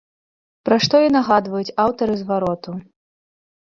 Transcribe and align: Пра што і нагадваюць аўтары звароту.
Пра 0.69 0.77
што 0.85 0.95
і 1.09 1.11
нагадваюць 1.17 1.75
аўтары 1.85 2.13
звароту. 2.23 2.71